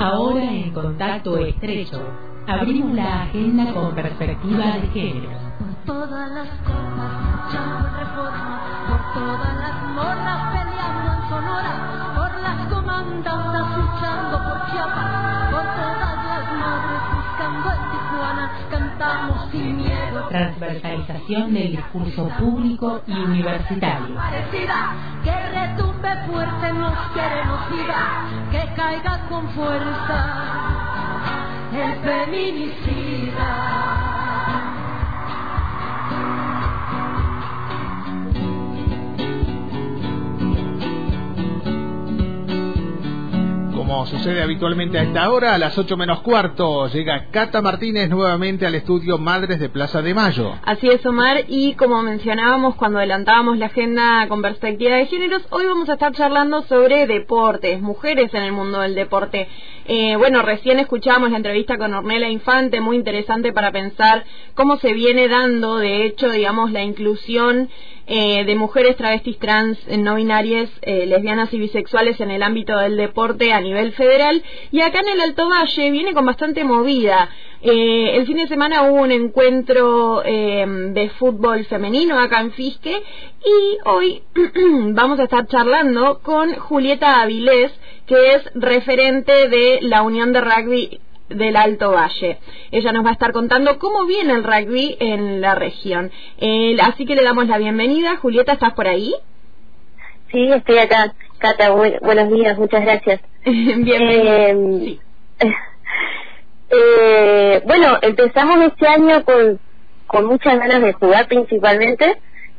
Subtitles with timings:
[0.00, 2.00] Ahora en contacto estrecho,
[2.46, 5.30] abrimos la agenda con perspectiva de género.
[5.58, 11.74] Por todas las cosas, luchando reforma, por todas las morras peleando en Sonora,
[12.16, 17.93] por las comandantas luchando por Chiapas, por todas las madres buscando Tijuana,
[18.74, 20.26] cantamos sin miedo.
[20.28, 24.16] Transversalización del discurso público y universitario.
[25.22, 30.84] Que retumbe fuerte, nos diga, que caiga con fuerza
[31.72, 33.73] el feminicida.
[44.06, 48.74] Sucede habitualmente a esta hora, a las 8 menos cuarto, llega Cata Martínez nuevamente al
[48.74, 50.52] estudio Madres de Plaza de Mayo.
[50.62, 55.64] Así es, Omar, y como mencionábamos cuando adelantábamos la agenda con perspectiva de géneros, hoy
[55.66, 59.48] vamos a estar charlando sobre deportes, mujeres en el mundo del deporte.
[59.86, 64.24] Eh, bueno, recién escuchábamos la entrevista con Ornella Infante, muy interesante para pensar
[64.54, 67.70] cómo se viene dando, de hecho, digamos, la inclusión
[68.06, 72.78] eh, de mujeres travestis trans, eh, no binarias, eh, lesbianas y bisexuales en el ámbito
[72.78, 74.42] del deporte a nivel federal.
[74.70, 77.30] Y acá en el Alto Valle viene con bastante movida.
[77.66, 83.02] Eh, el fin de semana hubo un encuentro eh, de fútbol femenino acá en Fisque
[83.42, 84.22] y hoy
[84.92, 87.72] vamos a estar charlando con Julieta Avilés,
[88.06, 92.38] que es referente de la Unión de Rugby del Alto Valle.
[92.70, 96.10] Ella nos va a estar contando cómo viene el rugby en la región.
[96.38, 98.16] Eh, así que le damos la bienvenida.
[98.16, 99.14] Julieta, ¿estás por ahí?
[100.30, 101.14] Sí, estoy acá.
[101.38, 103.20] Cata, bu- buenos días, muchas gracias.
[103.44, 104.48] Bienvenida.
[104.48, 105.00] Eh, Sí.
[106.70, 109.58] eh, bueno, empezamos este año con,
[110.06, 112.16] con muchas ganas de jugar principalmente,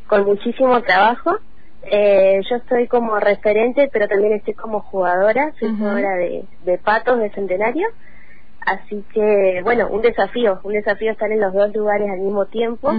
[0.07, 1.37] con muchísimo trabajo.
[1.83, 7.19] Eh, yo estoy como referente, pero también estoy como jugadora, soy jugadora de, de patos
[7.19, 7.87] de centenario.
[8.65, 12.91] Así que, bueno, un desafío, un desafío estar en los dos lugares al mismo tiempo.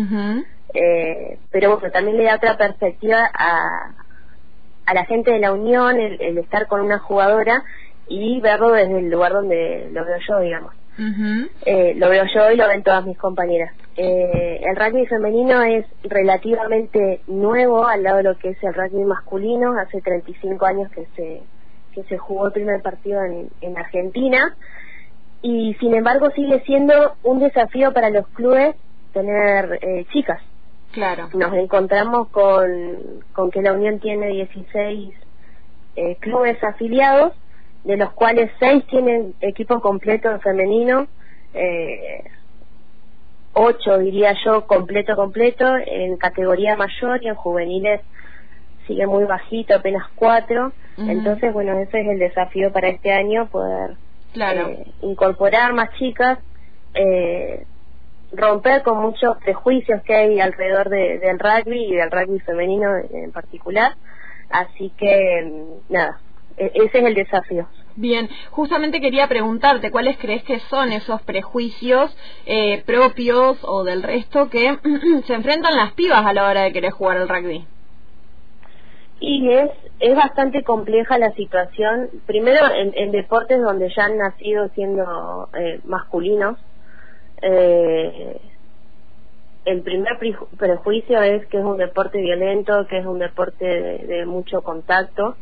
[0.75, 3.93] Eh, pero bueno, también le da otra perspectiva a,
[4.87, 7.63] a la gente de la Unión el, el estar con una jugadora
[8.09, 10.73] y verlo desde el lugar donde lo veo yo, digamos.
[11.67, 13.75] Eh, lo veo yo y lo ven todas mis compañeras.
[13.97, 19.05] Eh, el rugby femenino es relativamente nuevo al lado de lo que es el rugby
[19.05, 19.79] masculino.
[19.79, 21.43] Hace 35 años que se,
[21.93, 24.57] que se jugó el primer partido en, en Argentina.
[25.49, 28.75] Y sin embargo sigue siendo un desafío para los clubes
[29.13, 30.43] tener eh, chicas
[30.91, 31.29] Claro.
[31.35, 35.15] nos encontramos con, con que la Unión tiene 16
[35.95, 37.33] eh, clubes afiliados,
[37.85, 41.07] de los cuales 6 tienen equipo completo femenino,
[41.55, 42.25] eh,
[43.53, 48.01] 8 diría yo completo completo, en categoría mayor y en juveniles
[48.89, 50.73] sigue muy bajito, apenas 4.
[50.99, 51.11] Ujú.
[51.11, 53.97] Entonces, bueno, ese es el desafío para este año, poder
[54.37, 54.69] Claro.
[54.69, 56.39] eh, incorporar más chicas,
[56.95, 57.65] eh,
[58.33, 63.33] romper con muchos prejuicios que hay alrededor de- del rugby y del rugby femenino en
[63.33, 63.95] particular.
[64.51, 66.21] Así que, mm, nada,
[66.59, 67.67] e- ese es el desafío.
[67.97, 72.15] Bien, justamente quería preguntarte cuáles crees que son esos prejuicios
[72.45, 74.77] eh, propios o del resto que
[75.27, 77.65] se enfrentan las pibas a la hora de querer jugar al rugby.
[79.19, 84.69] Y es, es bastante compleja la situación, primero en, en deportes donde ya han nacido
[84.71, 86.59] siendo eh, masculinos.
[87.43, 88.41] Eh,
[89.65, 93.99] el primer preju- prejuicio es que es un deporte violento, que es un deporte de,
[94.07, 95.37] de mucho contacto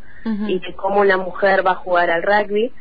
[0.48, 2.72] y de cómo la mujer va a jugar al rugby.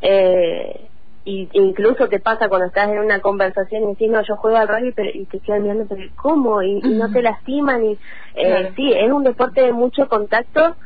[0.00, 0.88] Eh,
[1.24, 4.68] y incluso te pasa cuando estás en una conversación y decís, no, yo juego al
[4.68, 6.62] rugby pero, y te quedan mirando, pero ¿cómo?
[6.62, 7.84] Y, y no te lastiman.
[7.84, 7.98] y eh,
[8.34, 8.68] Claro.
[8.76, 10.76] Sí, es un deporte de mucho contacto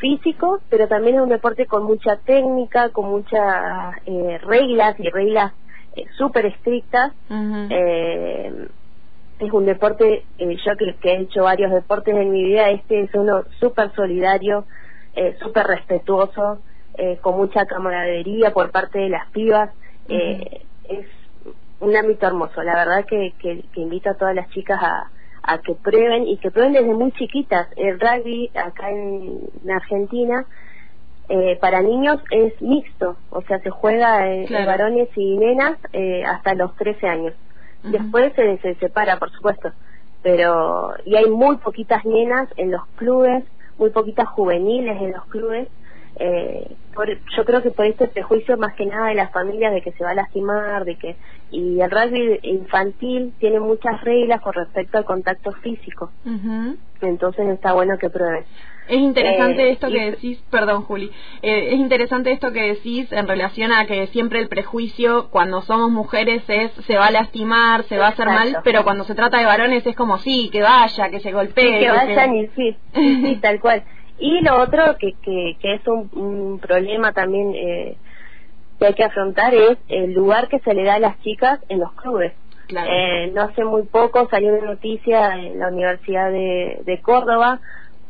[0.00, 5.52] físico, pero también es un deporte con mucha técnica, con muchas eh, reglas y reglas
[5.96, 7.12] eh, súper estrictas.
[7.70, 8.68] Eh,
[9.38, 13.02] es un deporte, eh, yo que, que he hecho varios deportes en mi vida, este
[13.02, 14.64] es uno súper solidario,
[15.14, 16.58] eh, súper respetuoso,
[16.98, 19.70] eh, con mucha camaradería por parte de las pibas.
[20.08, 21.06] Eh, Es
[21.80, 25.10] un ámbito hermoso, la verdad que, que, que invito a todas las chicas a,
[25.46, 27.68] a que prueben y que prueben desde muy chiquitas.
[27.76, 30.44] El rugby acá en, en Argentina
[31.28, 36.24] eh, para niños es mixto, o sea, se juega en, en varones y nenas eh,
[36.24, 37.34] hasta los 13 años.
[37.82, 39.70] Después se, se separa, por supuesto,
[40.22, 43.44] pero y hay muy poquitas nenas en los clubes,
[43.78, 45.68] muy poquitas juveniles en los clubes.
[46.18, 49.82] Eh, por, yo creo que por este prejuicio más que nada de las familias de
[49.82, 51.16] que se va a lastimar, de que
[51.50, 56.76] y el rugby infantil tiene muchas reglas con respecto al contacto físico, Ujú.
[57.02, 58.44] entonces está bueno que prueben.
[58.88, 61.10] Es interesante Eh, esto que decís, perdón Juli,
[61.42, 65.90] eh, es interesante esto que decís en relación a que siempre el prejuicio cuando somos
[65.90, 69.38] mujeres es se va a lastimar, se va a hacer mal, pero cuando se trata
[69.38, 71.72] de varones es como sí, que vaya, que se golpee.
[71.80, 73.82] Sí, que vayan y sí, sí, sí, tal cual.
[74.18, 77.96] Y lo otro que, que, que es un, un problema también eh,
[78.78, 81.80] que hay que afrontar es el lugar que se le da a las chicas en
[81.80, 82.32] los clubes.
[82.66, 82.90] Claro.
[82.90, 87.60] Eh, no hace muy poco salió una noticia en la Universidad de, de Córdoba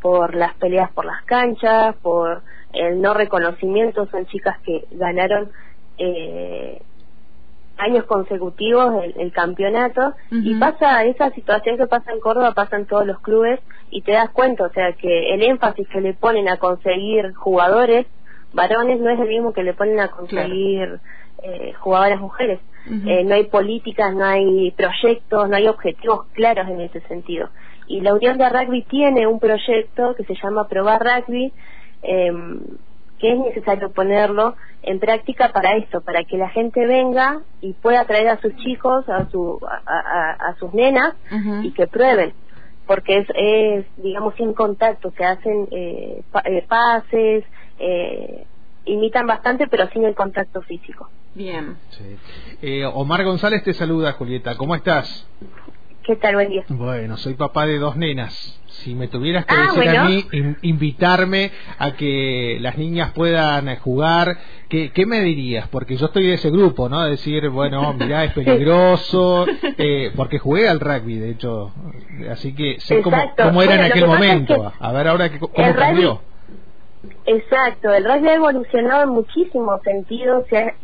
[0.01, 2.43] por las peleas por las canchas, por
[2.73, 5.51] el no reconocimiento, son chicas que ganaron
[5.99, 6.81] eh,
[7.79, 12.87] años consecutivos el, el campeonato y pasa esa situación que pasa en Córdoba pasa en
[12.87, 13.61] todos los clubes
[13.91, 18.07] y te das cuenta, o sea que el énfasis que le ponen a conseguir jugadores
[18.53, 21.01] varones no es el mismo que le ponen a conseguir
[21.43, 22.61] eh, jugadoras mujeres.
[23.09, 27.51] Eh, no hay políticas, no hay proyectos, no hay objetivos claros en ese sentido.
[27.89, 31.53] Y la Unión de Rugby tiene un proyecto que se llama Probar Rugby,
[32.03, 32.61] em,
[33.19, 38.05] que es necesario ponerlo en práctica para esto, para que la gente venga y pueda
[38.05, 41.15] traer a sus chicos, a, su, a, a- a sus nenas
[41.65, 42.35] y que prueben,
[42.87, 47.45] porque es, es digamos, sin contacto, se hacen eh, pa- eh, pases,
[47.79, 48.47] eh,
[48.85, 51.09] imitan bastante, pero sin el contacto físico.
[51.35, 51.77] Bien.
[51.91, 52.17] Sí.
[52.63, 54.57] Eh, Omar González te saluda, Julieta.
[54.57, 55.29] ¿Cómo estás?
[56.07, 56.35] ¿Qué tal?
[56.37, 56.65] Buen día.
[56.69, 58.33] Bueno, soy papá de dos nenas.
[58.69, 63.69] Si me tuvieras que Ah, decir a mí, in- invitarme a que las niñas puedan
[63.69, 64.39] eh, jugar,
[64.69, 65.67] ¿qué, ¿qué me dirías?
[65.69, 67.03] Porque yo estoy de ese grupo, ¿no?
[67.05, 69.47] Decir, bueno, mirá, es peligroso,
[69.79, 71.73] eh, porque jugué al rugby, de hecho,
[72.31, 74.55] así que sé cómo, era Bueno, en aquel es momento.
[74.79, 76.23] que A ver ahora cómo rugby- cambió.
[77.25, 80.75] Exacto, el rugby ha evolucionado en muchísimos sentidos, o sea,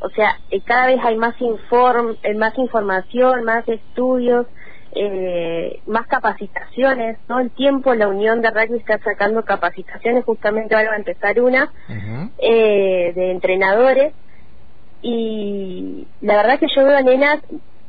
[0.00, 4.46] o sea eh, cada vez hay más inform, eh, más información, más estudios,
[4.94, 10.90] eh, más capacitaciones, todo el tiempo la Unión de Rugby está sacando capacitaciones, justamente ahora
[10.90, 11.72] va a empezar una,
[12.38, 14.14] eh, de entrenadores.
[15.00, 17.40] Y la verdad que yo veo a nenas,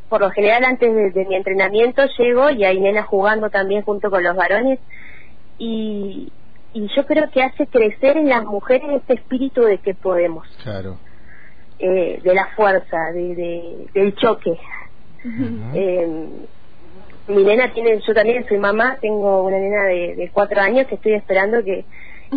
[0.10, 4.10] por lo general antes de, de mi entrenamiento llego y hay nenas jugando también junto
[4.10, 4.80] con los varones.
[5.58, 6.32] Y,
[6.74, 10.98] y yo creo que hace crecer en las mujeres este espíritu de que podemos, Claro.
[11.80, 14.58] eh, de la fuerza, de, de- del choque.
[15.76, 16.48] Eh,
[17.28, 21.14] mi nena tiene, yo también soy mamá, tengo una nena de, de cuatro años, estoy
[21.14, 21.86] esperando que,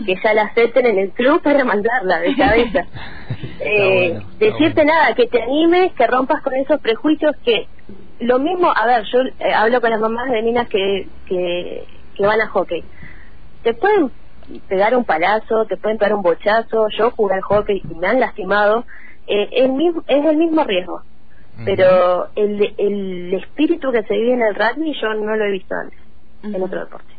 [0.05, 2.87] que ya la acepten en el club para mandarla de cabeza.
[3.61, 4.93] Eh, bueno, decirte bueno.
[4.95, 7.67] nada, que te animes, que rompas con esos prejuicios que
[8.21, 11.85] lo mismo, a ver, yo eh, hablo con las mamás de que, que,
[12.15, 12.83] que van a hockey.
[13.63, 14.11] Te pueden
[14.69, 18.21] pegar un palazo, te pueden pegar un bochazo, yo jugué al hockey y me han
[18.21, 18.85] lastimado,
[19.27, 21.03] eh, el mismo, es el mismo riesgo
[21.65, 25.75] pero el, el espíritu que se vive en el rugby yo no lo he visto
[25.75, 25.99] antes
[26.43, 26.65] en Ujú.
[26.65, 27.15] otro deporte.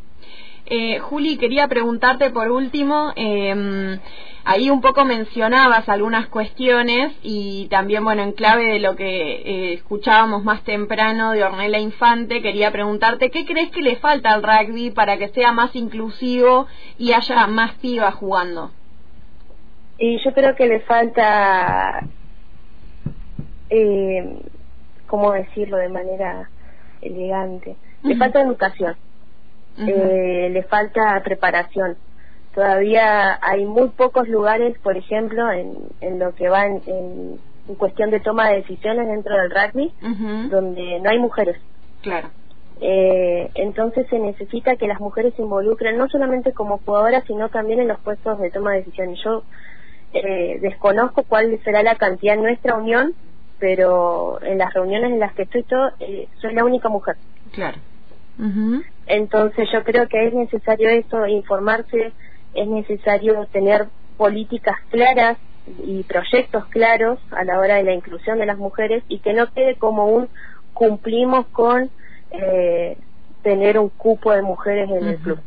[0.70, 4.00] Eh, Juli, quería preguntarte por último, eh,
[4.44, 9.74] ahí un poco mencionabas algunas cuestiones y también, bueno, en clave de lo que eh,
[9.74, 14.92] escuchábamos más temprano de Ornella Infante, quería preguntarte, ¿qué crees que le falta al rugby
[14.92, 16.68] para que sea más inclusivo
[16.98, 18.72] y haya más pibas jugando?
[19.98, 22.02] Y yo creo que le falta,
[23.70, 24.40] eh,
[25.08, 26.50] ¿cómo decirlo de manera
[27.02, 27.76] elegante?
[28.04, 28.96] Le falta educación,
[29.88, 31.98] eh, le falta preparación.
[32.54, 37.76] Todavía hay muy pocos lugares, por ejemplo, en, en lo que va en, en- en
[37.76, 39.92] cuestión de toma de decisiones dentro del rugby,
[40.50, 41.58] donde no hay mujeres.
[42.02, 42.30] Claro.
[42.80, 47.80] Eh, entonces se necesita que las mujeres se involucren no solamente como jugadoras, sino también
[47.82, 49.20] en los puestos de toma de decisiones.
[49.24, 49.44] Yo
[50.14, 53.14] eh, desconozco cuál será la cantidad en nuestra unión,
[53.60, 57.18] pero en las reuniones en las que estoy yo, eh, soy la única mujer.
[57.52, 57.78] Claro.
[58.38, 58.84] Ujú.
[59.06, 62.14] Entonces yo creo que es necesario eso, informarse,
[62.54, 63.88] es necesario tener
[64.18, 69.20] políticas claras y proyectos claros a la hora de la inclusión de las mujeres y
[69.20, 70.30] que no quede como un
[70.74, 71.90] cumplimos con
[72.32, 72.98] eh,
[73.42, 75.40] tener un cupo de mujeres en el club.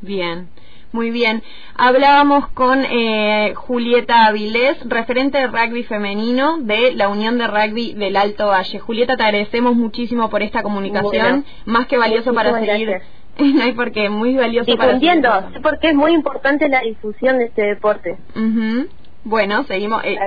[0.00, 0.50] Bien,
[0.94, 1.42] muy bien.
[1.74, 8.16] Hablábamos con eh, Julieta Avilés, referente de rugby femenino de la Unión de Rugby del
[8.16, 8.78] Alto Valle.
[8.78, 12.88] Julieta, te agradecemos muchísimo por esta comunicación, Bueno, más que valioso para seguir.
[12.88, 13.10] gracias.
[13.38, 15.30] no hay por qué, muy valioso para Difundiendo,
[15.64, 18.16] porque es muy importante la difusión de este deporte.
[18.36, 18.86] Ujú.
[19.24, 20.18] Bueno, seguimos, eh,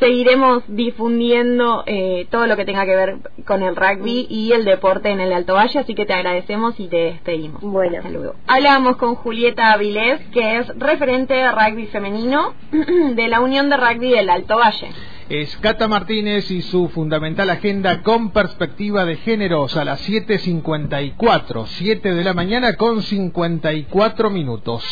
[0.00, 3.16] seguiremos difundiendo eh, todo lo que tenga que ver
[3.46, 6.88] con el rugby y el deporte en el Alto Valle, así que te agradecemos y
[6.88, 7.62] te despedimos.
[7.62, 7.98] Bueno.
[7.98, 8.34] Hasta luego.
[8.48, 12.54] Hablamos con Julieta Avilés, que es referente de rugby femenino
[13.14, 14.88] de la Unión de Rugby del Alto Valle.
[15.28, 22.14] Es Cata Martínez y su fundamental agenda con perspectiva de géneros a las 7.54, 7
[22.14, 24.82] de la mañana con 54 minutos.